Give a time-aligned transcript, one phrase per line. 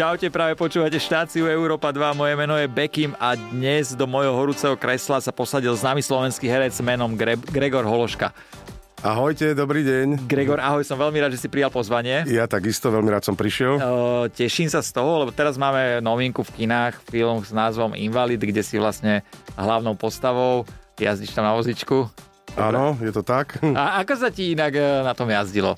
[0.00, 4.72] Čaute, práve počúvate štáciu Európa 2, moje meno je Bekim a dnes do mojho horúceho
[4.72, 8.32] kresla sa posadil známy slovenský herec menom Gre- Gregor Hološka.
[9.04, 10.24] Ahojte, dobrý deň.
[10.24, 12.24] Gregor, ahoj, som veľmi rád, že si prijal pozvanie.
[12.32, 13.76] Ja takisto veľmi rád som prišiel.
[13.76, 18.40] Uh, teším sa z toho, lebo teraz máme novinku v kinách, film s názvom Invalid,
[18.40, 19.20] kde si vlastne
[19.60, 20.64] hlavnou postavou,
[20.96, 22.08] jazdíš tam na vozičku.
[22.56, 23.60] Áno, je to tak.
[23.76, 25.76] A ako sa ti inak e, na tom jazdilo?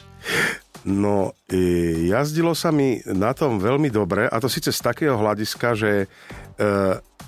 [0.83, 5.79] No, e, jazdilo sa mi na tom veľmi dobre a to síce z takého hľadiska,
[5.79, 6.11] že,
[6.59, 6.67] e,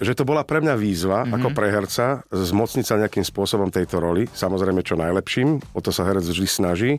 [0.02, 1.34] že to bola pre mňa výzva mm-hmm.
[1.38, 6.02] ako pre herca zmocniť sa nejakým spôsobom tejto roli, samozrejme čo najlepším, o to sa
[6.02, 6.92] herec vždy snaží.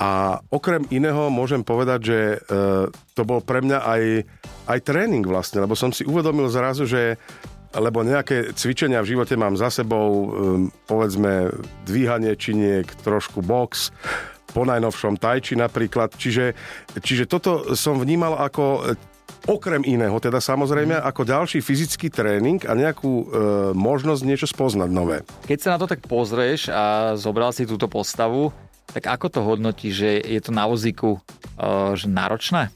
[0.00, 2.36] A okrem iného môžem povedať, že e,
[3.12, 4.02] to bol pre mňa aj,
[4.72, 7.20] aj tréning vlastne, lebo som si uvedomil zrazu, že
[7.76, 10.32] lebo nejaké cvičenia v živote mám za sebou,
[10.88, 11.52] povedzme
[11.84, 13.92] dvíhanie činiek, trošku box,
[14.50, 16.14] po najnovšom tajči napríklad.
[16.14, 16.54] Čiže,
[17.00, 18.96] čiže toto som vnímal ako
[19.46, 23.24] okrem iného, teda samozrejme ako ďalší fyzický tréning a nejakú e,
[23.78, 25.22] možnosť niečo spoznať nové.
[25.46, 28.50] Keď sa na to tak pozrieš a zobral si túto postavu,
[28.90, 31.22] tak ako to hodnotí, že je to na vozíku
[31.56, 32.74] e, že náročné?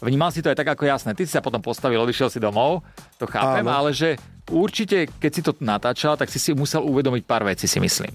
[0.00, 1.12] Vnímal si to aj tak ako jasné.
[1.12, 2.80] Ty si sa potom postavil, odišiel si domov,
[3.20, 3.84] to chápem, Áno.
[3.84, 4.16] ale že
[4.48, 8.08] určite, keď si to natáčal, tak si si musel uvedomiť pár vecí, si myslím.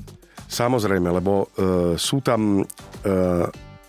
[0.45, 2.63] Samozrejme, lebo e, sú tam e,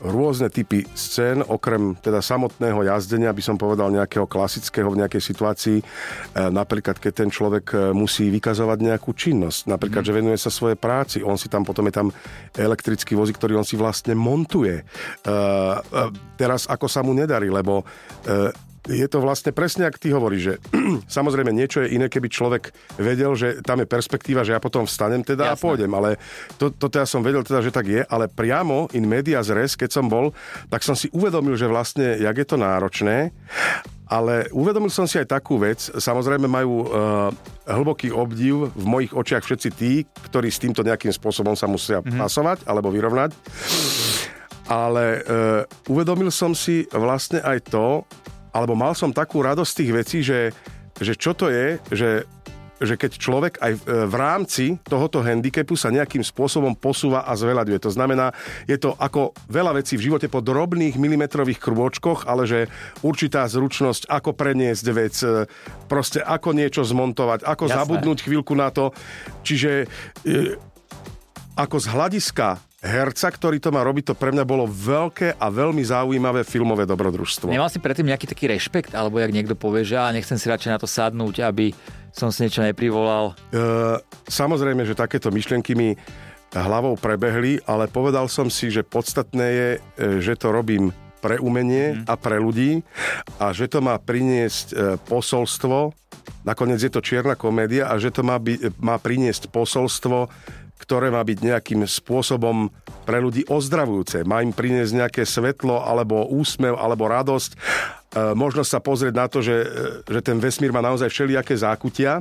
[0.04, 5.78] rôzne typy scén, okrem teda samotného jazdenia, by som povedal nejakého klasického v nejakej situácii,
[5.80, 5.84] e,
[6.52, 10.08] napríklad keď ten človek e, musí vykazovať nejakú činnosť, napríklad, mm.
[10.08, 12.08] že venuje sa svojej práci, on si tam potom je tam
[12.52, 14.80] elektrický vozík, ktorý on si vlastne montuje.
[14.80, 16.02] E, e,
[16.36, 17.84] teraz ako sa mu nedarí, lebo e,
[18.86, 20.54] je to vlastne presne, ak ty hovoríš, že
[21.18, 25.26] samozrejme niečo je iné, keby človek vedel, že tam je perspektíva, že ja potom vstanem
[25.26, 25.54] teda Jasné.
[25.54, 26.16] a pôjdem, ale
[26.56, 29.90] to, to teda som vedel teda, že tak je, ale priamo in media res, keď
[29.90, 30.32] som bol,
[30.70, 33.34] tak som si uvedomil, že vlastne, jak je to náročné
[34.06, 36.86] ale uvedomil som si aj takú vec, samozrejme majú uh,
[37.66, 42.22] hlboký obdiv v mojich očiach všetci tí, ktorí s týmto nejakým spôsobom sa musia mm-hmm.
[42.22, 43.34] pasovať alebo vyrovnať.
[44.70, 48.06] Ale uh, uvedomil som si vlastne aj to,
[48.56, 50.56] alebo mal som takú radosť tých vecí, že,
[50.96, 52.10] že čo to je, že
[52.76, 57.78] že keď človek aj v rámci tohoto handicapu sa nejakým spôsobom posúva a zveľaďuje.
[57.80, 58.36] To znamená,
[58.68, 62.68] je to ako veľa vecí v živote po drobných milimetrových krôčkoch, ale že
[63.00, 65.16] určitá zručnosť, ako preniesť vec,
[65.88, 67.76] proste ako niečo zmontovať, ako Jasné.
[67.80, 68.92] zabudnúť chvíľku na to.
[69.40, 69.88] Čiže
[70.28, 70.60] e,
[71.56, 75.82] ako z hľadiska herca, ktorý to má robiť, to pre mňa bolo veľké a veľmi
[75.82, 77.50] zaujímavé filmové dobrodružstvo.
[77.50, 80.78] Nemal si predtým nejaký taký rešpekt, alebo jak niekto povie, že nechcem si radšej na
[80.78, 81.74] to sadnúť, aby
[82.14, 83.36] som si niečo neprivolal?
[83.52, 85.98] Uh, samozrejme, že takéto myšlienky mi
[86.54, 89.78] hlavou prebehli, ale povedal som si, že podstatné je, e,
[90.22, 92.06] že to robím pre umenie mm.
[92.06, 92.86] a pre ľudí
[93.42, 95.90] a že to má priniesť e, posolstvo,
[96.46, 100.30] nakoniec je to čierna komédia a že to má, by, má priniesť posolstvo
[100.76, 102.68] ktoré má byť nejakým spôsobom
[103.08, 104.28] pre ľudí ozdravujúce.
[104.28, 107.50] Má im priniesť nejaké svetlo, alebo úsmev, alebo radosť.
[107.52, 107.56] E,
[108.36, 109.68] možnosť sa pozrieť na to, že, e,
[110.04, 112.20] že ten vesmír má naozaj všelijaké zákutia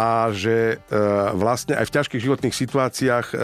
[0.00, 0.96] a že e,
[1.36, 3.36] vlastne aj v ťažkých životných situáciách e,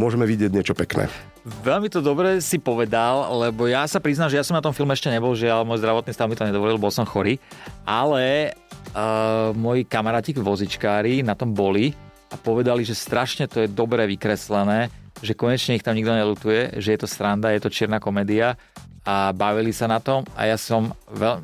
[0.00, 1.08] môžeme vidieť niečo pekné.
[1.46, 4.90] Veľmi to dobre si povedal, lebo ja sa priznám, že ja som na tom filme
[4.90, 7.38] ešte nebol, že ale môj zdravotný stav mi to nedovolil, bol som chorý,
[7.86, 8.50] ale
[8.90, 11.94] uh, moji kamaráti vozičkári na tom boli
[12.30, 14.90] a povedali, že strašne to je dobre vykreslené,
[15.22, 18.58] že konečne ich tam nikto nelutuje, že je to sranda, je to čierna komédia
[19.06, 21.40] a bavili sa na tom a ja som veľ...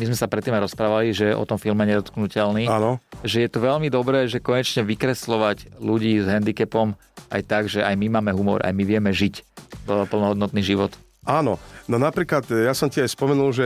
[0.00, 2.98] my sme sa predtým aj rozprávali, že o tom filme Nedotknutelný, Áno.
[3.22, 6.96] že je to veľmi dobré, že konečne vykreslovať ľudí s handicapom
[7.28, 9.44] aj tak, že aj my máme humor, aj my vieme žiť
[9.86, 10.92] plnohodnotný život.
[11.22, 11.54] Áno,
[11.86, 13.62] no napríklad e, ja som ti aj spomenul, že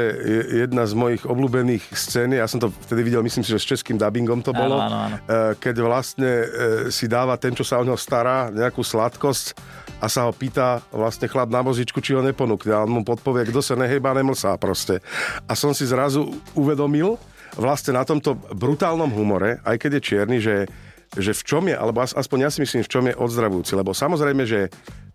[0.61, 3.97] jedna z mojich obľúbených scén, ja som to vtedy videl, myslím si, že s českým
[3.97, 5.17] dubbingom to bolo, áno, áno, áno.
[5.25, 6.47] E, keď vlastne e,
[6.93, 9.57] si dáva ten, čo sa o neho stará, nejakú sladkosť
[10.05, 13.49] a sa ho pýta vlastne chlap na vozičku, či ho neponúkne a on mu podpovie,
[13.49, 15.01] kto sa nehejba, nemlsá proste.
[15.49, 17.17] A som si zrazu uvedomil
[17.57, 20.69] vlastne na tomto brutálnom humore, aj keď je čierny, že
[21.15, 23.73] že v čom je, alebo aspoň ja si myslím, v čom je odzravujúci.
[23.79, 24.69] Lebo samozrejme, že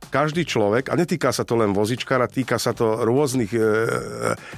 [0.10, 3.62] každý človek, a netýka sa to len vozičkára, týka sa to rôznych e,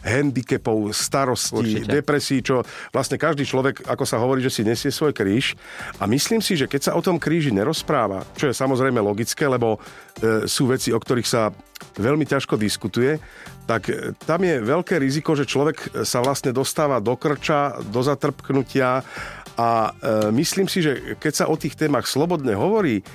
[0.08, 1.92] handicapov, starostí, Určite.
[1.92, 2.64] depresí, čo
[2.96, 5.60] vlastne každý človek, ako sa hovorí, že si nesie svoj kríž.
[6.00, 9.78] A myslím si, že keď sa o tom kríži nerozpráva, čo je samozrejme logické, lebo
[10.24, 11.52] e, sú veci, o ktorých sa
[12.00, 13.20] veľmi ťažko diskutuje,
[13.68, 19.04] tak e, tam je veľké riziko, že človek sa vlastne dostáva do krča, do zatrpknutia
[19.58, 23.06] a e, myslím si, že keď sa o tých témach slobodne hovorí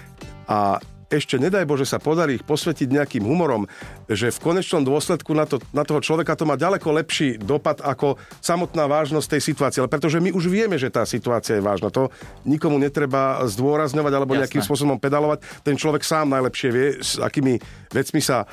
[0.47, 3.65] a ešte nedaj Bože sa podarí ich posvetiť nejakým humorom,
[4.13, 8.21] že v konečnom dôsledku na, to, na toho človeka to má ďaleko lepší dopad ako
[8.45, 9.81] samotná vážnosť tej situácie.
[9.81, 11.89] Ale pretože my už vieme, že tá situácia je vážna.
[11.89, 12.13] To
[12.45, 14.41] nikomu netreba zdôrazňovať alebo Jasné.
[14.45, 15.41] nejakým spôsobom pedalovať.
[15.65, 17.57] Ten človek sám najlepšie vie, s akými
[17.89, 18.47] vecmi sa e,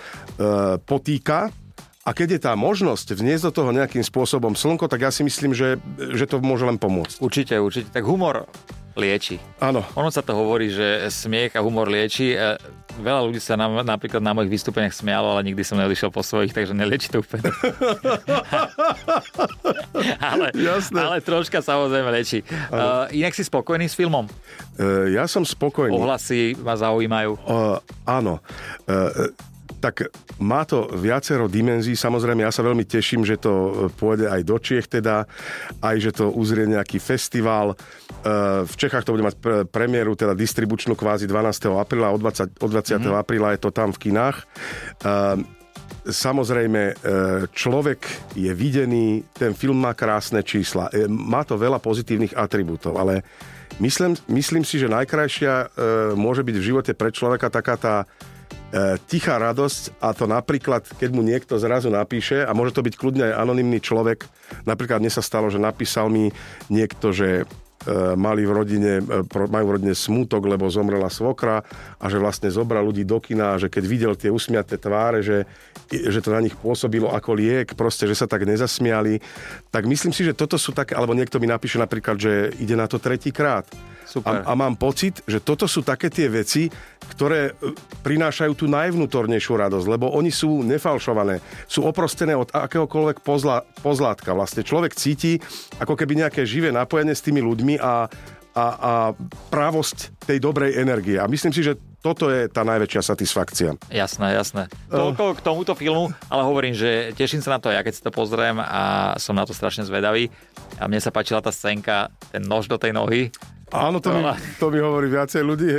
[0.80, 1.52] potýka
[2.06, 5.57] a keď je tá možnosť vniesť do toho nejakým spôsobom slnko, tak ja si myslím,
[5.57, 7.18] že, že to môže len pomôcť.
[7.18, 7.90] Určite, určite.
[7.90, 8.46] Tak humor
[8.94, 9.42] lieči.
[9.57, 9.81] Áno.
[9.98, 12.38] Ono sa to hovorí, že smiech a humor lieči.
[12.38, 12.62] E,
[13.02, 16.54] veľa ľudí sa na, napríklad na mojich vystúpeniach smialo, ale nikdy som neodišiel po svojich,
[16.54, 17.42] takže nelieči to úplne.
[20.30, 21.01] ale, Jasné.
[21.01, 22.46] ale troška samozrejme lieči.
[22.69, 24.30] Uh, inak si spokojný s filmom?
[24.78, 25.98] Uh, ja som spokojný.
[25.98, 27.34] Ohlasy ma zaujímajú?
[27.50, 28.46] Uh, áno.
[28.86, 29.34] Uh,
[29.86, 30.10] tak
[30.42, 31.94] má to viacero dimenzií.
[31.94, 35.30] Samozrejme, ja sa veľmi teším, že to pôjde aj do Čiech teda,
[35.78, 37.78] aj že to uzrie nejaký festival.
[37.78, 39.38] E, v Čechách to bude mať
[39.70, 41.70] premiéru, teda distribučnú kvázi 12.
[41.78, 42.98] apríla, od 20, od 20.
[42.98, 43.14] Mm-hmm.
[43.14, 44.42] apríla je to tam v kinách.
[44.42, 44.46] E,
[46.10, 46.94] samozrejme, e,
[47.54, 53.22] človek je videný, ten film má krásne čísla, má to veľa pozitívnych atribútov, ale
[53.78, 55.78] myslím, myslím si, že najkrajšia
[56.18, 58.34] môže byť v živote pre človeka taká tá E,
[59.07, 63.24] tichá radosť a to napríklad, keď mu niekto zrazu napíše a môže to byť kľudne
[63.31, 64.27] aj anonymný človek.
[64.68, 66.27] Napríklad mne sa stalo, že napísal mi
[66.68, 67.48] niekto, že
[67.86, 71.62] E, mali v rodine, e, majú v rodine smútok, lebo zomrela svokra
[72.01, 75.45] a že vlastne zobral ľudí do kina a že keď videl tie usmiaté tváre, že,
[75.94, 79.22] že to na nich pôsobilo ako liek, proste, že sa tak nezasmiali.
[79.69, 82.89] Tak myslím si, že toto sú také, alebo niekto mi napíše napríklad, že ide na
[82.89, 83.69] to tretíkrát.
[84.25, 86.69] A, a mám pocit, že toto sú také tie veci,
[87.10, 87.74] ktoré e,
[88.06, 94.38] prinášajú tú najvnútornejšiu radosť, lebo oni sú nefalšované, sú oprostené od akéhokoľvek pozla, pozlátka.
[94.38, 95.42] Vlastne človek cíti
[95.81, 98.07] ako keby nejaké živé napojenie s tými ľuďmi a,
[98.56, 98.92] a, a
[99.50, 101.19] právosť tej dobrej energie.
[101.19, 101.75] A myslím si, že
[102.06, 103.69] toto je tá najväčšia satisfakcia.
[103.90, 104.69] Jasné, jasné.
[104.94, 108.13] Toľko k tomuto filmu, ale hovorím, že teším sa na to ja, keď si to
[108.13, 110.30] pozriem a som na to strašne zvedavý.
[110.78, 113.34] A mne sa páčila tá scénka, ten nož do tej nohy.
[113.74, 114.22] Áno, to, mi,
[114.62, 115.70] to mi hovorí viacej ľudí.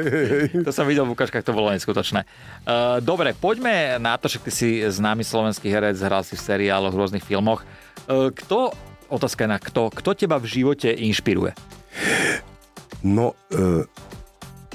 [0.67, 2.27] To som videl v ukážkach, to bolo neskutočné.
[2.67, 6.91] Uh, dobre, poďme na to, že ty si známy slovenský herec, hral si v seriáloch,
[6.91, 7.63] v rôznych filmoch.
[8.11, 8.75] Uh, kto,
[9.07, 11.55] otázka na kto, kto teba v živote inšpiruje?
[13.07, 13.87] No, e,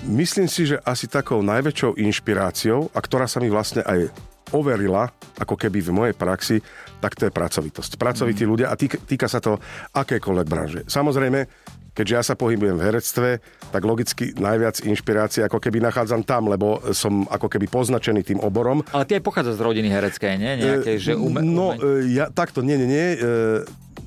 [0.08, 4.08] myslím si, že asi takou najväčšou inšpiráciou, a ktorá sa mi vlastne aj
[4.56, 6.58] overila, ako keby v mojej praxi,
[7.00, 7.96] tak to je pracovitosť.
[7.96, 8.50] Pracovití mm.
[8.52, 9.60] ľudia a týka, týka sa to
[9.96, 10.82] akékoľvek branže.
[10.88, 11.48] Samozrejme,
[11.92, 13.30] keďže ja sa pohybujem v herectve,
[13.72, 18.84] tak logicky najviac inšpirácie ako keby nachádzam tam, lebo som ako keby poznačený tým oborom.
[18.96, 20.52] Ale ty aj pochádza z rodiny hereckej, nie?
[20.60, 22.08] Nejakej, že ume, no, ume...
[22.12, 23.08] ja takto, nie, nie, nie.
[23.16, 23.18] E,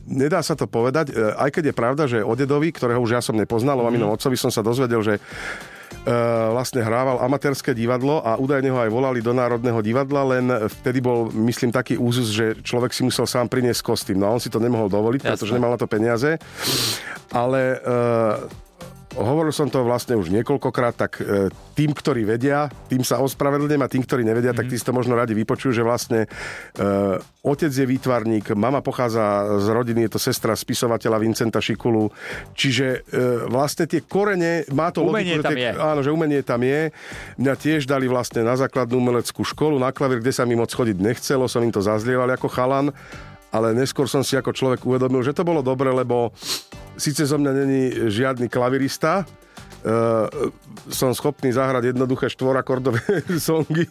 [0.09, 3.23] nedá sa to povedať, e, aj keď je pravda, že o dedovi, ktorého už ja
[3.25, 4.17] som nepoznal, o maminom mhm.
[4.17, 5.21] otcovi som sa dozvedel, že
[6.53, 10.45] vlastne hrával amatérske divadlo a údajne ho aj volali do Národného divadla, len
[10.81, 14.21] vtedy bol, myslím, taký úzus, že človek si musel sám priniesť kostým.
[14.21, 15.31] No a on si to nemohol dovoliť, Jasne.
[15.33, 16.37] pretože nemal na to peniaze.
[17.33, 18.64] Ale uh,
[19.15, 23.91] hovoril som to vlastne už niekoľkokrát, tak e, tým, ktorí vedia, tým sa ospravedlňujem a
[23.91, 24.67] tým, ktorí nevedia, mm-hmm.
[24.67, 26.31] tak tí si to možno radi vypočujú, že vlastne
[26.79, 32.15] uh, otec je výtvarník, mama pochádza z rodiny, je to sestra spisovateľa Vincenta Šikulu,
[32.55, 35.71] čiže uh, vlastne tie korene, má to umenie logiku, tam tie, je.
[35.75, 36.95] áno, že umenie tam je.
[37.43, 40.97] Mňa tiež dali vlastne na základnú umeleckú školu, na klavír, kde sa mi moc chodiť
[41.03, 42.95] nechcelo, som im to zazlieval ako chalan
[43.55, 46.35] ale neskôr som si ako človek uvedomil, že to bolo dobre, lebo
[46.99, 49.23] síce zo mňa není žiadny klavirista,
[49.85, 50.49] Uh,
[50.89, 53.05] som schopný zahrať jednoduché štvorakordové
[53.37, 53.85] songy,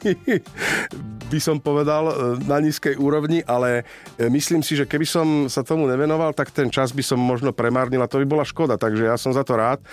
[1.29, 2.13] by som povedal, e,
[2.49, 3.85] na nízkej úrovni, ale
[4.17, 7.53] e, myslím si, že keby som sa tomu nevenoval, tak ten čas by som možno
[7.53, 9.85] premárnil a to by bola škoda, takže ja som za to rád.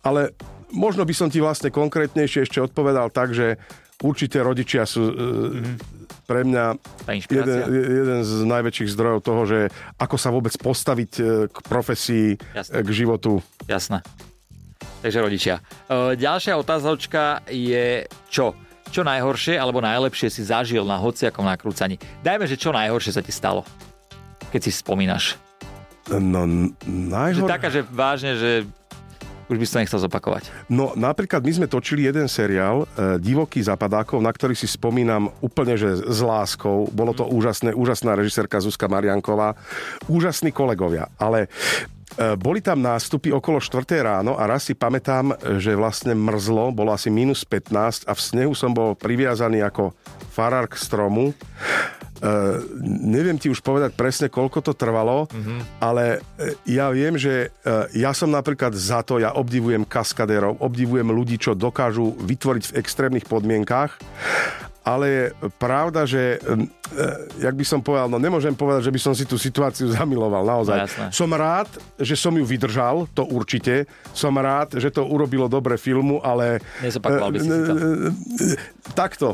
[0.00, 0.32] Ale
[0.72, 3.60] možno by som ti vlastne konkrétnejšie ešte odpovedal tak, že
[4.00, 6.01] určite rodičia sú mm-hmm
[6.32, 6.64] pre mňa
[7.28, 9.58] jeden, jeden z najväčších zdrojov toho, že
[10.00, 11.22] ako sa vôbec postaviť e,
[11.52, 12.80] k profesii, Jasne.
[12.80, 13.44] k životu.
[13.68, 14.00] Jasné.
[15.04, 15.60] Takže rodičia.
[15.92, 18.56] E, ďalšia otázočka je čo?
[18.88, 22.00] Čo najhoršie alebo najlepšie si zažil na hociakom nakrúcaní?
[22.24, 23.68] Dajme, že čo najhoršie sa ti stalo,
[24.48, 25.36] keď si spomínaš.
[26.08, 26.48] No,
[26.88, 27.44] najhoršie...
[27.44, 28.50] Taká, že vážne, že
[29.52, 30.48] už by som nechcel zopakovať.
[30.72, 35.76] No napríklad my sme točili jeden seriál e, Divoký zapadákov, na ktorý si spomínam úplne,
[35.76, 36.88] že s láskou.
[36.90, 39.54] Bolo to úžasné, úžasná režisérka Zuzka Marianková,
[40.08, 41.48] úžasní kolegovia, ale e,
[42.40, 43.84] boli tam nástupy okolo 4.
[44.00, 48.52] ráno a raz si pamätám, že vlastne mrzlo, bolo asi minus 15 a v snehu
[48.56, 49.92] som bol priviazaný ako
[50.32, 51.36] farár k stromu
[52.86, 55.82] neviem ti už povedať presne, koľko to trvalo, mm-hmm.
[55.82, 61.10] ale uh, ja viem, že uh, ja som napríklad za to, ja obdivujem kaskadérov, obdivujem
[61.10, 63.98] ľudí, čo dokážu vytvoriť v extrémnych podmienkách
[64.82, 65.24] ale je
[65.58, 66.56] pravda, že, e,
[67.38, 70.76] jak by som povedal, no nemôžem povedať, že by som si tú situáciu zamiloval, naozaj.
[70.82, 73.86] No, som rád, že som ju vydržal, to určite.
[74.10, 76.58] Som rád, že to urobilo dobre filmu, ale...
[76.82, 77.74] Nezopakoval by si to.
[78.92, 79.28] Takto.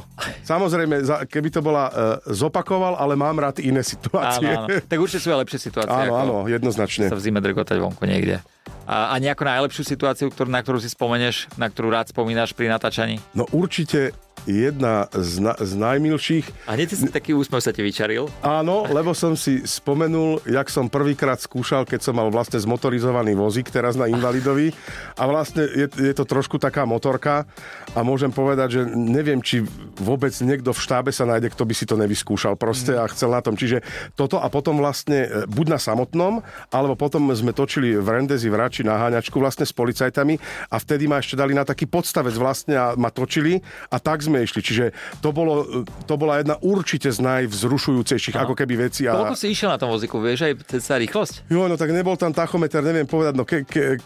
[0.45, 1.89] Samozrejme, keby to bola
[2.29, 4.49] zopakoval, ale mám rád iné situácie.
[4.49, 4.85] Áno, áno.
[4.85, 6.09] Tak určite sú aj lepšie situácie.
[6.09, 7.09] Áno, áno, jednoznačne.
[7.09, 8.45] Sa v zime drgotať vonku niekde.
[8.89, 12.73] A, a nejakú najlepšiu situáciu, ktorú, na ktorú si spomeneš, na ktorú rád spomínaš pri
[12.73, 13.21] natáčaní?
[13.37, 16.47] No určite jedna z, na, z najmilších.
[16.69, 18.29] A hneď si taký úsmev sa ti vyčaril?
[18.45, 23.73] Áno, lebo som si spomenul, jak som prvýkrát skúšal, keď som mal vlastne zmotorizovaný vozík
[23.73, 24.71] teraz na invalidovi
[25.17, 27.49] a vlastne je, je to trošku taká motorka
[27.97, 29.65] a môžem povedať, že neviem, či
[29.99, 33.41] vôbec niekto v štábe sa nájde, kto by si to nevyskúšal proste a chcel na
[33.41, 33.57] tom.
[33.57, 33.81] Čiže
[34.15, 38.59] toto a potom vlastne e, buď na samotnom, alebo potom sme točili v Rendezi v
[38.61, 40.37] Rači na háňačku vlastne s policajtami
[40.69, 44.45] a vtedy ma ešte dali na taký podstavec vlastne a ma točili a tak sme
[44.45, 44.61] išli.
[44.61, 44.85] Čiže
[45.25, 49.09] to, bolo, to bola jedna určite z najvzrušujúcejších ako keby veci.
[49.09, 49.17] A...
[49.17, 51.35] Koľko si išiel na tom vozíku, vieš, aj cca rýchlosť?
[51.49, 53.99] Jo, no tak nebol tam tachometer, neviem povedať, no ke, ke,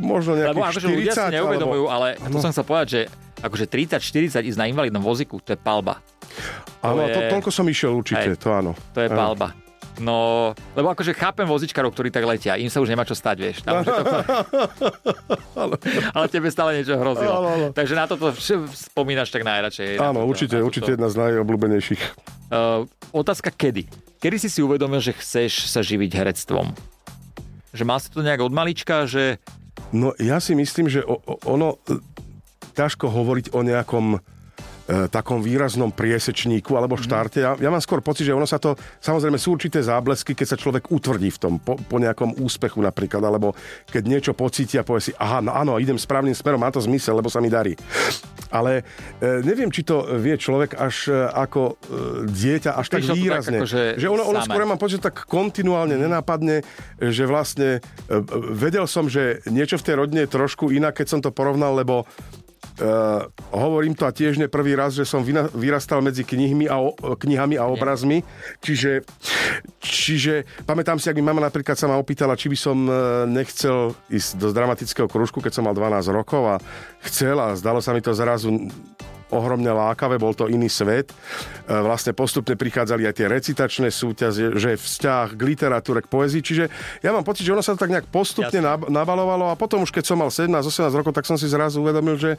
[0.00, 2.16] možno nejakých Lebo akože 40, ľudia si neuvedomujú, alebo...
[2.16, 2.42] ale to no.
[2.42, 3.00] som sa povedať, že
[3.44, 6.00] akože 30-40 ísť na invalidnom voziku, to je palba.
[6.80, 7.14] Áno, to, je...
[7.14, 8.72] to, toľko som išiel určite, hej, to áno.
[8.96, 9.18] To je áno.
[9.18, 9.65] palba.
[9.96, 13.56] No, lebo akože chápem vozičkarov, ktorí tak letia, im sa už nemá čo stať, vieš.
[13.64, 13.92] Tam, to...
[16.16, 17.32] ale tebe stále niečo hrozilo.
[17.32, 17.66] Ale, ale.
[17.72, 18.28] Takže na toto
[18.92, 19.96] spomínaš tak najradšej.
[19.96, 22.02] Áno, na určite, na určite jedna z najobľúbenejších.
[22.52, 22.84] Uh,
[23.16, 23.88] otázka kedy?
[24.20, 26.76] Kedy si si uvedomil, že chceš sa živiť herectvom?
[27.72, 29.40] Že mal si to nejak od malička, že...
[29.96, 31.04] No ja si myslím, že
[31.48, 31.80] ono
[32.76, 34.20] ťažko hovoriť o nejakom
[34.86, 37.42] E, takom výraznom priesečníku alebo štarte.
[37.42, 40.56] Ja, ja mám skôr pocit, že ono sa to, samozrejme sú určité záblesky, keď sa
[40.56, 43.50] človek utvrdí v tom, po, po nejakom úspechu napríklad, alebo
[43.90, 47.18] keď niečo pocíti a povie si, aha, no áno, idem správnym smerom, má to zmysel,
[47.18, 47.74] lebo sa mi darí.
[48.54, 48.86] Ale
[49.18, 51.74] e, neviem, či to vie človek až e, ako e,
[52.30, 53.58] dieťa, až tak výrazne.
[53.58, 56.62] Tak, akože že ono, ono skôr mám pocit, tak kontinuálne nenápadne,
[57.02, 58.22] že vlastne e,
[58.54, 62.06] vedel som, že niečo v tej rodine je trošku inak, keď som to porovnal, lebo
[62.76, 63.24] Uh,
[63.56, 65.24] hovorím to a tiež ne prvý raz, že som
[65.56, 68.20] vyrastal medzi knihmi a, knihami a obrazmi.
[68.60, 69.00] Čiže,
[69.80, 73.96] čiže pamätám si, ak mi mama napríklad sa ma opýtala, či by som uh, nechcel
[74.12, 76.56] ísť do dramatického kružku, keď som mal 12 rokov a
[77.08, 78.68] chcel a zdalo sa mi to zrazu
[79.34, 81.10] ohromne lákavé, bol to iný svet.
[81.10, 81.14] E,
[81.70, 86.64] vlastne postupne prichádzali aj tie recitačné súťaže, že vzťah k literatúre, k poezii, čiže
[87.02, 88.86] ja mám pocit, že ono sa to tak nejak postupne Jasne.
[88.90, 92.38] nabalovalo a potom už keď som mal 17-18 rokov, tak som si zrazu uvedomil, že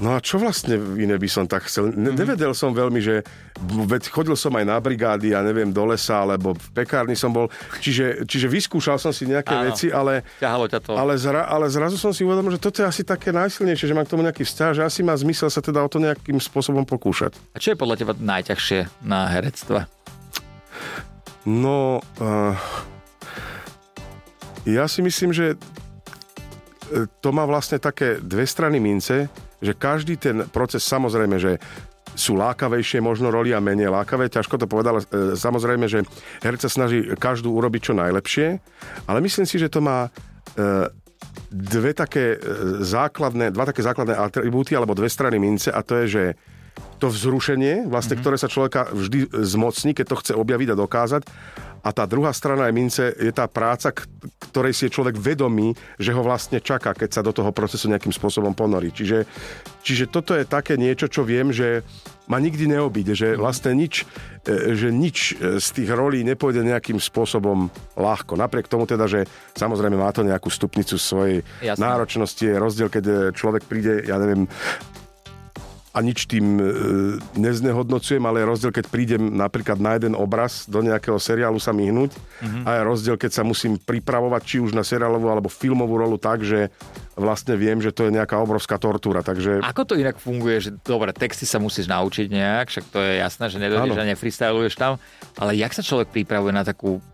[0.00, 1.92] No a čo vlastne iné by som tak chcel?
[1.92, 2.24] Ne- mhm.
[2.24, 3.20] nevedel som veľmi, že
[3.60, 7.52] veď chodil som aj na brigády, ja neviem, do lesa, alebo v pekárni som bol.
[7.76, 10.96] Čiže, čiže vyskúšal som si nejaké Áno, veci, ale, ťa to.
[10.96, 14.08] Ale, zra, ale zrazu som si uvedomil, že toto je asi také najsilnejšie, že mám
[14.08, 17.36] k tomu nejaký vzťah, že asi má zmysel sa teda o to nejakým spôsobom pokúšať.
[17.52, 19.84] A čo je podľa teba najťažšie na herectve?
[21.44, 22.56] No, uh,
[24.64, 25.56] ja si myslím, že e,
[27.18, 29.26] to má vlastne také dve strany mince
[29.62, 31.62] že každý ten proces, samozrejme, že
[32.12, 35.00] sú lákavejšie možno roli a menej lákavé, ťažko to povedal.
[35.00, 36.04] E, samozrejme, že
[36.44, 38.46] herca snaží každú urobiť čo najlepšie,
[39.08, 40.90] ale myslím si, že to má e,
[41.48, 42.38] dve také e,
[42.84, 46.24] základné, dva také základné atribúty alebo dve strany mince a to je, že
[47.00, 48.22] to vzrušenie, vlastne, mm-hmm.
[48.24, 51.22] ktoré sa človeka vždy zmocní, keď to chce objaviť a dokázať
[51.82, 53.90] a tá druhá strana aj mince je tá práca,
[54.50, 58.14] ktorej si je človek vedomý, že ho vlastne čaká, keď sa do toho procesu nejakým
[58.14, 58.94] spôsobom ponorí.
[58.94, 59.26] Čiže,
[59.82, 61.82] čiže toto je také niečo, čo viem, že
[62.30, 64.06] ma nikdy neobíde, že vlastne nič,
[64.46, 67.66] e, že nič e, z tých rolí nepôjde nejakým spôsobom
[67.98, 68.38] ľahko.
[68.38, 69.26] Napriek tomu teda, že
[69.58, 71.82] samozrejme má to nejakú stupnicu svojej Jasne.
[71.82, 72.46] náročnosti.
[72.46, 74.46] Je rozdiel, keď e, človek príde, ja neviem,
[75.92, 76.64] a nič tým e,
[77.36, 82.16] neznehodnocujem, ale je rozdiel, keď prídem napríklad na jeden obraz do nejakého seriálu sa myhnúť
[82.16, 82.64] mm-hmm.
[82.64, 86.40] a je rozdiel, keď sa musím pripravovať či už na seriálovú alebo filmovú rolu tak,
[86.40, 86.72] že
[87.12, 89.20] vlastne viem, že to je nejaká obrovská tortúra.
[89.20, 89.60] Takže...
[89.60, 93.44] Ako to inak funguje, že dobre, texty sa musíš naučiť nejak, však to je jasné,
[93.52, 94.96] že nedojdeš a nefreestyluješ tam,
[95.36, 97.04] ale jak sa človek pripravuje na takú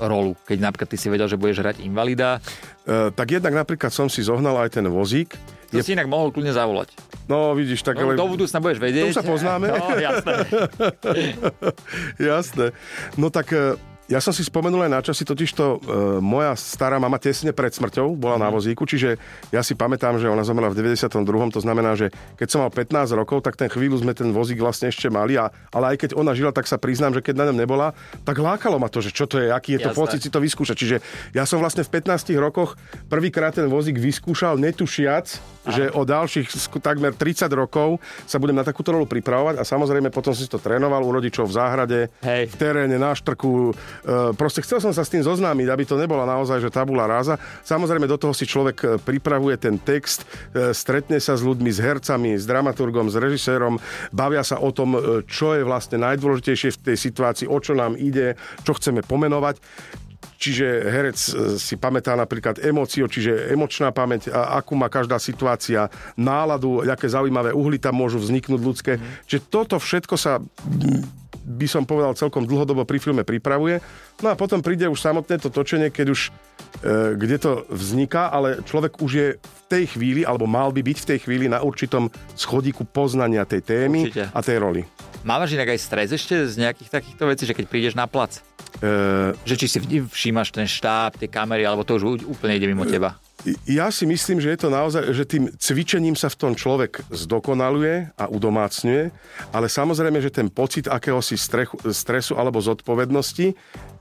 [0.00, 2.38] rolu, keď napríklad ty si vedel, že budeš hrať invalida?
[2.86, 5.34] E, tak jednak napríklad som si zohnal aj ten vozík,
[5.68, 5.84] to je...
[5.84, 6.96] si inak mohol kľudne zavolať.
[7.28, 8.00] No, vidíš, tak...
[8.00, 8.16] No, ale...
[8.16, 9.12] Do budúcna budeš vedieť.
[9.12, 9.68] To sa poznáme.
[9.68, 10.34] No, jasné.
[12.32, 12.66] jasné.
[13.20, 13.76] No tak e,
[14.08, 15.78] ja som si spomenul aj na časy, totiž to e,
[16.24, 19.20] moja stará mama tesne pred smrťou bola na vozíku, čiže
[19.52, 21.12] ja si pamätám, že ona zomrela v 92.
[21.28, 22.08] To znamená, že
[22.40, 25.52] keď som mal 15 rokov, tak ten chvíľu sme ten vozík vlastne ešte mali, a,
[25.68, 27.92] ale aj keď ona žila, tak sa priznám, že keď na ňom nebola,
[28.24, 30.00] tak lákalo ma to, že čo to je, aký je to Jasné.
[30.00, 30.76] pocit si to vyskúšať.
[30.80, 30.96] Čiže
[31.36, 32.80] ja som vlastne v 15 rokoch
[33.12, 35.36] prvýkrát ten vozík vyskúšal, netušiac,
[35.68, 35.68] Aha.
[35.68, 36.48] že o ďalších
[36.80, 40.56] takmer 30 rokov sa budem na takúto rolu pripravovať a samozrejme potom som si to
[40.56, 42.48] trénoval u rodičov v záhrade, Hej.
[42.48, 43.76] v teréne, na štrku,
[44.34, 47.40] proste chcel som sa s tým zoznámiť, aby to nebola naozaj, že tabula ráza.
[47.64, 51.78] Samozrejme, do toho si človek e, pripravuje ten text, e, stretne sa s ľuďmi, s
[51.80, 53.80] hercami, s dramaturgom, s režisérom,
[54.14, 54.94] bavia sa o tom,
[55.26, 59.60] čo je vlastne najdôležitejšie v tej situácii, o čo nám ide, čo chceme pomenovať.
[60.38, 61.18] Čiže herec
[61.58, 67.82] si pamätá napríklad emóciu, čiže emočná pamäť, akú má každá situácia, náladu, aké zaujímavé uhly
[67.82, 68.92] tam môžu vzniknúť ľudské.
[68.98, 69.02] Mm.
[69.26, 70.38] Čiže toto všetko sa
[71.48, 73.80] by som povedal, celkom dlhodobo pri filme pripravuje.
[74.20, 76.30] No a potom príde už samotné to točenie, keď už e,
[77.16, 81.08] kde to vzniká, ale človek už je v tej chvíli, alebo mal by byť v
[81.08, 84.28] tej chvíli na určitom schodíku poznania tej témy Určite.
[84.28, 84.82] a tej roli.
[85.24, 88.38] Mávaš inak aj stres ešte z nejakých takýchto vecí, že keď prídeš na plac?
[88.78, 89.34] E...
[89.42, 93.18] Že či si všímaš ten štáb, tie kamery, alebo to už úplne ide mimo teba?
[93.70, 98.10] Ja si myslím, že je to naozaj, že tým cvičením sa v tom človek zdokonaluje
[98.18, 99.14] a udomácňuje,
[99.54, 101.38] ale samozrejme, že ten pocit akéhosi
[101.94, 103.54] stresu alebo zodpovednosti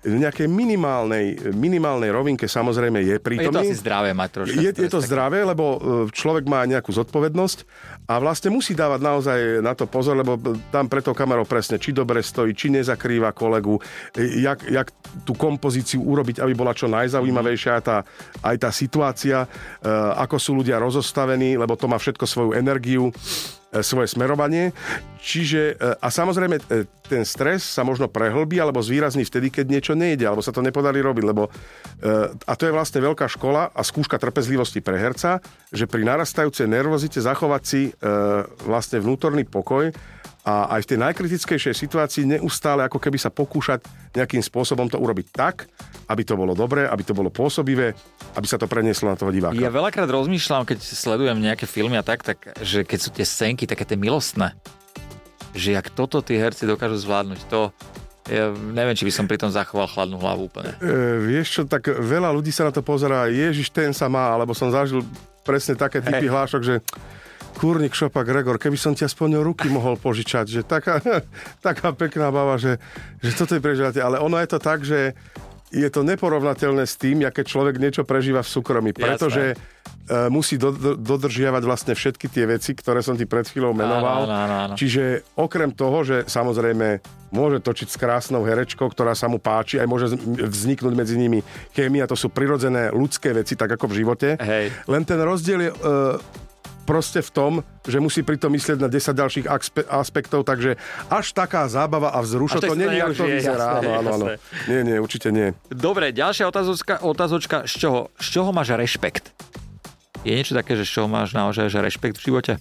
[0.06, 3.66] v nejakej minimálnej, minimálnej rovinke samozrejme je prítomný.
[3.66, 4.58] Je to asi zdravé mať trošku.
[4.62, 5.78] Je, je to zdravé, lebo e,
[6.14, 7.58] človek má nejakú zodpovednosť
[8.06, 10.38] a vlastne musí dávať naozaj na to pozor, lebo
[10.70, 13.82] tam pre to kamerou presne, či dobre stojí, či nezakrýva kolegu,
[14.14, 14.88] e, jak, jak
[15.26, 18.06] tú kompozíciu urobiť, aby bola čo najzaujímavejšia tá,
[18.46, 19.48] aj tá situácia, e,
[20.24, 24.72] ako sú ľudia rozostavení, lebo to má všetko svoju energiu E, svoje smerovanie.
[25.20, 26.64] Čiže, e, a samozrejme, e,
[27.08, 31.00] ten stres sa možno prehlbí alebo zvýrazní vtedy, keď niečo nejde, alebo sa to nepodarí
[31.00, 31.48] robiť, lebo
[32.44, 35.40] a to je vlastne veľká škola a skúška trpezlivosti pre herca,
[35.72, 37.82] že pri narastajúcej nervozite zachovať si
[38.68, 39.90] vlastne vnútorný pokoj
[40.48, 43.84] a aj v tej najkritickejšej situácii neustále ako keby sa pokúšať
[44.16, 45.68] nejakým spôsobom to urobiť tak,
[46.08, 47.92] aby to bolo dobré, aby to bolo pôsobivé,
[48.40, 49.60] aby sa to prenieslo na toho diváka.
[49.60, 53.68] Ja veľakrát rozmýšľam, keď sledujem nejaké filmy a tak, tak že keď sú tie scénky
[53.68, 54.56] také tie milostné,
[55.52, 57.76] že jak toto tí herci dokážu zvládnuť, to
[58.28, 60.76] ja neviem, či by som pri tom zachoval chladnú hlavu úplne.
[60.84, 64.52] E, vieš čo, tak veľa ľudí sa na to pozerá, Ježiš, ten sa má, alebo
[64.52, 65.04] som zažil
[65.48, 66.32] presne také typy hey.
[66.32, 66.76] hlášok, že
[67.58, 71.02] Kúrnik Šopa Gregor, keby som ti aspoň ruky mohol požičať, že taká,
[71.66, 72.78] taká pekná baba, že,
[73.18, 73.98] že toto je prežívate.
[73.98, 75.18] Ale ono je to tak, že
[75.68, 78.96] je to neporovnateľné s tým, aké človek niečo prežíva v súkromí.
[78.96, 83.76] Pretože uh, musí do, do, dodržiavať vlastne všetky tie veci, ktoré som ti pred chvíľou
[83.76, 84.24] menoval.
[84.24, 84.74] Áno, áno, áno.
[84.80, 87.04] Čiže okrem toho, že samozrejme
[87.36, 91.44] môže točiť s krásnou herečkou, ktorá sa mu páči, aj môže vzniknúť medzi nimi
[91.76, 94.30] chémia, to sú prirodzené ľudské veci, tak ako v živote.
[94.40, 94.72] Hej.
[94.88, 96.16] Len ten rozdiel je uh,
[96.88, 99.46] proste v tom, že musí pritom myslieť na 10 ďalších
[99.92, 100.80] aspektov, takže
[101.12, 103.84] až taká zábava a vzrušo to je, ako to vyzerá.
[103.84, 104.26] Áno, áno, áno.
[104.72, 105.52] Nie, nie, určite nie.
[105.68, 109.36] Dobre, ďalšia otázočka, otázočka z čoho, z čoho máš rešpekt?
[110.24, 112.54] Je niečo také, že z čoho máš naozaj že rešpekt v živote?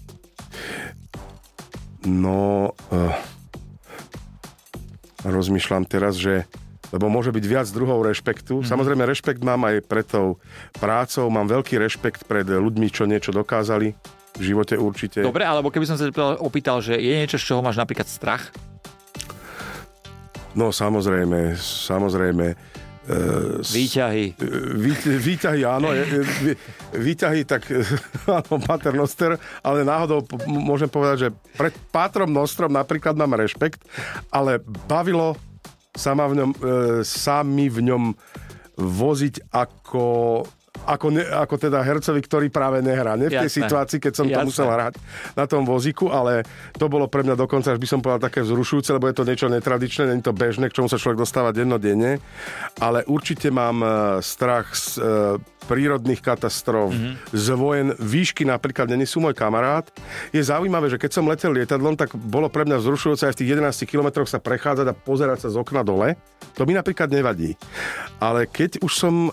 [2.03, 3.15] No, uh,
[5.23, 6.47] rozmýšľam teraz, že
[6.95, 8.63] lebo môže byť viac druhov rešpektu.
[8.63, 8.67] Mm.
[8.67, 10.39] Samozrejme, rešpekt mám aj pred tou
[10.79, 15.25] prácou, mám veľký rešpekt pred ľuďmi, čo niečo dokázali v živote určite.
[15.25, 16.07] Dobre, alebo keby som sa
[16.39, 18.53] opýtal, že je niečo, z čoho máš napríklad strach?
[20.57, 22.57] No samozrejme, samozrejme.
[23.07, 24.35] Uh, výťahy.
[24.83, 25.95] Vý, výťahy, áno.
[26.91, 27.71] Výťahy, tak
[28.41, 33.85] áno, paternoster, ale náhodou môžem povedať, že pred Pátrom Nostrom napríklad mám rešpekt,
[34.35, 34.59] ale
[34.91, 35.39] bavilo
[35.97, 36.59] sa ma v ňom, e,
[37.07, 38.13] sa mi v ňom
[38.77, 40.05] voziť ako
[40.85, 43.17] ako, ne, ako teda hercovi, ktorý práve nehrá.
[43.17, 43.61] Nie v tej Jasné.
[43.65, 44.37] situácii, keď som Jasné.
[44.37, 44.95] to musel hrať
[45.33, 46.45] na tom vozíku, ale
[46.77, 49.47] to bolo pre mňa dokonca, až by som povedal, také vzrušujúce, lebo je to niečo
[49.49, 52.21] netradičné, nie je to bežné, k čomu sa človek dostáva dennodenne.
[52.83, 53.89] Ale určite mám e,
[54.21, 57.35] strach z e, prírodných katastrof, mm-hmm.
[57.35, 57.89] z vojen.
[57.99, 59.91] Výšky napríklad není sú môj kamarát.
[60.31, 63.51] Je zaujímavé, že keď som letel lietadlom, tak bolo pre mňa vzrušujúce aj v tých
[63.59, 66.15] 11 kilometroch sa prechádzať a pozerať sa z okna dole.
[66.55, 67.59] To mi napríklad nevadí.
[68.23, 69.31] Ale keď už som e,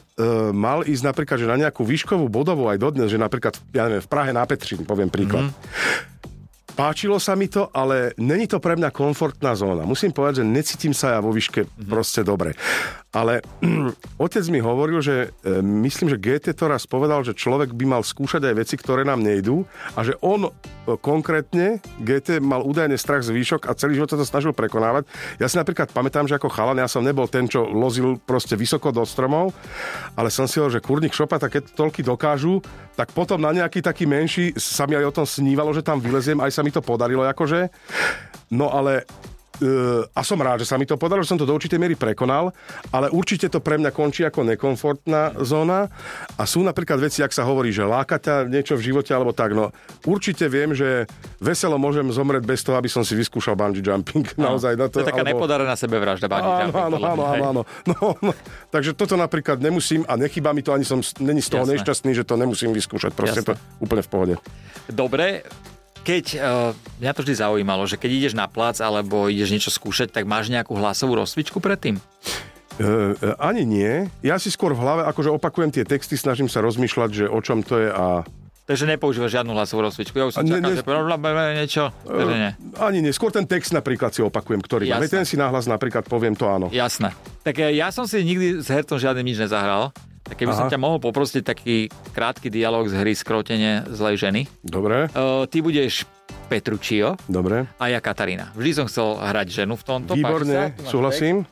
[0.51, 4.09] mal ísť napríklad, že na nejakú výškovú bodovu aj dodnes, že napríklad, ja neviem, v
[4.09, 5.49] Prahe na Petřín, poviem príklad.
[5.49, 6.32] Mm-hmm
[6.73, 9.85] páčilo sa mi to, ale není to pre mňa komfortná zóna.
[9.85, 11.89] Musím povedať, že necítim sa ja vo výške mm-hmm.
[11.89, 12.57] proste dobre.
[13.13, 13.45] Ale
[14.25, 18.01] otec mi hovoril, že e, myslím, že GT to raz povedal, že človek by mal
[18.01, 20.51] skúšať aj veci, ktoré nám nejdú a že on e,
[20.97, 25.05] konkrétne, GT mal údajne strach z výšok a celý život sa to snažil prekonávať.
[25.37, 28.89] Ja si napríklad pamätám, že ako chalan, ja som nebol ten, čo lozil proste vysoko
[28.89, 29.53] do stromov,
[30.17, 32.65] ale som si hovoril, že kurník šopa, tak keď toľky dokážu,
[32.97, 36.41] tak potom na nejaký taký menší sa mi aj o tom snívalo, že tam vyleziem,
[36.41, 37.67] aj sa mi to podarilo akože.
[38.55, 39.03] No ale
[39.61, 41.93] Uh, a som rád, že sa mi to podarilo, že som to do určitej miery
[41.93, 42.49] prekonal,
[42.89, 45.93] ale určite to pre mňa končí ako nekomfortná zóna
[46.41, 49.53] a sú napríklad veci, ak sa hovorí, že láka ťa niečo v živote alebo tak,
[49.53, 49.69] no
[50.09, 51.05] určite viem, že
[51.37, 54.25] veselo môžem zomrieť bez toho, aby som si vyskúšal bungee jumping.
[54.41, 55.37] No, Naozaj, na to, to je taká alebo...
[55.37, 56.81] nepodarená sebevražda bungee áno, jumping.
[56.81, 57.61] Áno, áno, áno, áno.
[57.85, 58.31] No, no,
[58.73, 61.77] takže toto napríklad nemusím a nechýba mi to, ani som není z toho Jasné.
[61.77, 63.13] nešťastný, že to nemusím vyskúšať.
[63.13, 63.53] Proste Jasné.
[63.53, 64.35] to úplne v pohode.
[64.89, 65.45] Dobre,
[66.03, 70.11] keď, uh, mňa to vždy zaujímalo, že keď ideš na plac alebo ideš niečo skúšať,
[70.11, 71.97] tak máš nejakú hlasovú rozcvičku predtým?
[72.77, 74.11] Uh, ani nie.
[74.19, 77.63] Ja si skôr v hlave akože opakujem tie texty, snažím sa rozmýšľať, že o čom
[77.63, 78.27] to je a
[78.63, 80.15] Takže nepoužívaš žiadnu hlasovú rozcvičku.
[80.15, 80.87] Ja už som čakal, ne, že
[81.59, 81.91] niečo.
[82.07, 82.51] Takže nie.
[82.79, 83.11] Ani nie.
[83.11, 85.03] Skôr ten text napríklad si opakujem, ktorý má.
[85.03, 86.71] Ten si nahlas napríklad poviem to áno.
[86.71, 87.11] Jasné.
[87.43, 89.91] Tak ja som si nikdy s hercom žiadnym nič nezahral.
[90.23, 90.59] Tak keby Aha.
[90.59, 94.41] som ťa mohol poprosiť taký krátky dialog z hry Skrotenie zlej ženy.
[94.63, 95.11] Dobre.
[95.11, 96.07] Uh, ty budeš
[96.47, 97.19] Petručio.
[97.27, 97.67] Dobre.
[97.75, 98.55] A ja Katarína.
[98.55, 100.15] Vždy som chcel hrať ženu v tomto.
[100.15, 101.43] Výborne, súhlasím.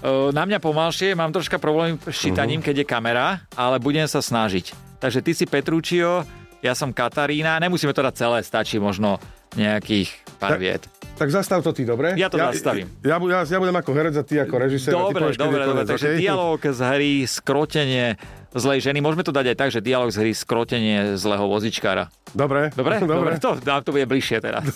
[0.00, 2.72] Uh, na mňa pomalšie, mám troška problém s čítaním, uh-huh.
[2.72, 4.72] keď je kamera, ale budem sa snažiť.
[4.96, 6.24] Takže ty si Petručio,
[6.64, 7.60] ja som Katarína.
[7.60, 9.20] Nemusíme to dať celé, stačí možno
[9.56, 10.08] nejakých
[10.40, 10.88] pár viet.
[11.16, 12.12] Tak zastav to ty, dobre?
[12.20, 12.92] Ja to ja, zastavím.
[13.00, 14.92] Ja, ja, ja budem ako herec a ty ako režisér.
[14.92, 15.84] Dobre, ty dobre, dobre.
[15.88, 16.20] Takže okay?
[16.20, 18.20] dialog z hry Skrotenie
[18.52, 19.00] zlej ženy.
[19.00, 22.12] Môžeme to dať aj tak, že dialog z hry Skrotenie zlého vozičkára.
[22.36, 22.68] Dobre.
[22.76, 23.00] Dobre?
[23.08, 23.32] Dobre.
[23.32, 23.40] dobre.
[23.40, 24.68] To, to bude bližšie teraz.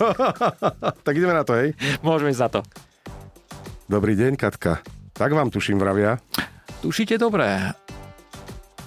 [1.06, 1.76] tak ideme na to, hej?
[2.00, 2.64] Môžeme na to.
[3.84, 4.80] Dobrý deň, Katka.
[5.12, 6.16] Tak vám tuším, vravia.
[6.80, 7.76] Tušíte dobre.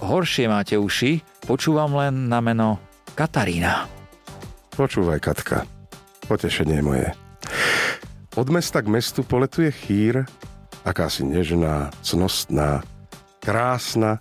[0.02, 1.22] Horšie máte uši.
[1.46, 2.82] Počúvam len na meno
[3.14, 3.86] Katarína.
[4.74, 5.62] Počúvaj, Katka.
[6.26, 7.23] Potešenie moje.
[8.34, 10.26] Od mesta k mestu poletuje chýr,
[10.82, 12.82] akási nežná, cnostná,
[13.38, 14.18] krásna,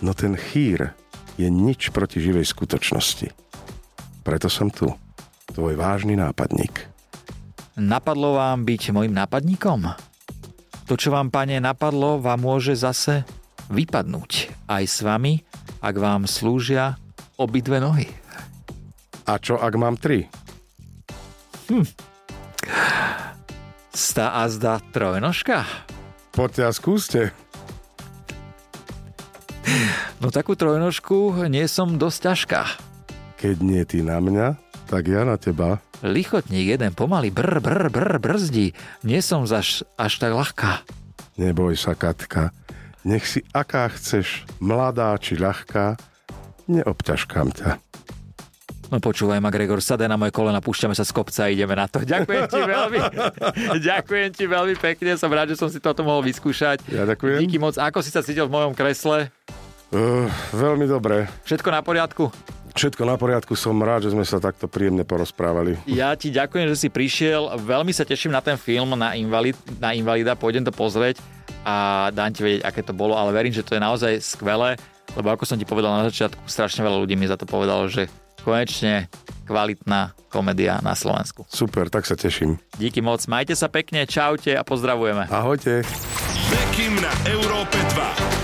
[0.00, 0.96] no ten chýr
[1.36, 3.28] je nič proti živej skutočnosti.
[4.24, 4.88] Preto som tu,
[5.52, 6.88] tvoj vážny nápadník.
[7.76, 9.92] Napadlo vám byť môjim nápadníkom?
[10.88, 13.28] To, čo vám, pane, napadlo, vám môže zase
[13.68, 15.44] vypadnúť aj s vami,
[15.84, 16.96] ak vám slúžia
[17.36, 18.08] obidve nohy.
[19.28, 20.24] A čo, ak mám tri?
[21.68, 22.09] Hm.
[24.00, 25.68] Sta a zda trojnožka?
[26.32, 27.20] Poďte a skúste.
[30.24, 32.60] No takú trojnožku nie som dosť ťažká.
[33.36, 34.56] Keď nie ty na mňa,
[34.88, 35.84] tak ja na teba.
[36.00, 38.72] Lichotník jeden pomaly brr, brr, brr, brzdí.
[39.04, 40.80] Nie som zaš až tak ľahká.
[41.36, 42.56] Neboj sa, Katka.
[43.04, 46.00] Nech si aká chceš, mladá či ľahká,
[46.72, 47.89] neobťažkám ťa.
[48.90, 51.86] No počúvaj ma, Gregor, sadaj na moje kolena, púšťame sa z kopca a ideme na
[51.86, 52.02] to.
[52.02, 52.98] Ďakujem ti veľmi.
[53.94, 56.90] ďakujem ti veľmi pekne, som rád, že som si toto mohol vyskúšať.
[56.90, 57.38] Ja ďakujem.
[57.46, 57.78] Díky moc.
[57.78, 59.30] Ako si sa cítil v mojom kresle?
[59.94, 61.30] Uh, veľmi dobre.
[61.46, 62.34] Všetko na poriadku?
[62.74, 65.78] Všetko na poriadku, som rád, že sme sa takto príjemne porozprávali.
[65.86, 67.62] Ja ti ďakujem, že si prišiel.
[67.62, 71.18] Veľmi sa teším na ten film, na, invalid, na Invalida, pôjdem to pozrieť
[71.66, 74.78] a dám ti vedieť, aké to bolo, ale verím, že to je naozaj skvelé,
[75.18, 78.08] lebo ako som ti povedal na začiatku, strašne veľa ľudí mi za to povedalo, že
[78.42, 79.06] konečne
[79.44, 81.42] kvalitná komédia na Slovensku.
[81.50, 82.56] Super, tak sa teším.
[82.78, 85.26] Díky moc, majte sa pekne, čaute a pozdravujeme.
[85.28, 85.82] Ahojte.
[86.50, 88.39] Bekim na Európe 2.